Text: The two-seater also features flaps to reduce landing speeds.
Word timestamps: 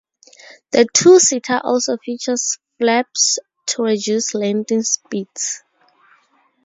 The 0.71 0.87
two-seater 0.91 1.61
also 1.63 1.95
features 1.97 2.57
flaps 2.79 3.37
to 3.67 3.83
reduce 3.83 4.33
landing 4.33 4.81
speeds. 4.81 5.61